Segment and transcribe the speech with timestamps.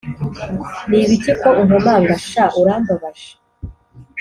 [0.87, 2.13] Ni ibiki ko unkomanga?
[2.29, 3.29] Sha urambabaje.